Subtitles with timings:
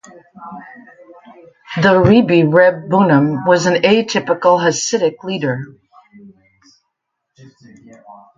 [1.79, 5.63] The Rebbe Reb Bunim was an atypical Hasidic leader.